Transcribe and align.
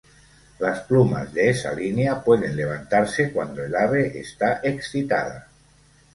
Las 0.57 0.79
plumas 0.79 1.31
de 1.31 1.51
esa 1.51 1.73
línea 1.75 2.23
pueden 2.23 2.55
levantarse 2.55 3.31
cuando 3.31 3.63
el 3.63 3.75
ave 3.75 4.19
está 4.19 4.59
excitada. 4.63 5.47